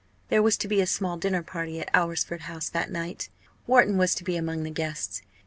There 0.29 0.41
was 0.41 0.57
to 0.57 0.67
be 0.67 0.81
a 0.81 0.87
small 0.87 1.15
dinner 1.15 1.43
party 1.43 1.79
at 1.79 1.93
Alresford 1.93 2.41
House 2.49 2.67
that 2.69 2.89
night. 2.89 3.29
Wharton 3.67 3.97
was 3.99 4.15
to 4.15 4.23
be 4.23 4.35
among 4.35 4.63
the 4.63 4.71
guests. 4.71 5.21